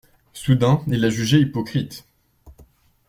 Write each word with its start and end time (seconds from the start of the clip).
Soudain 0.33 0.81
il 0.87 0.99
la 0.99 1.11
jugeait 1.11 1.41
hypocrite. 1.41 2.07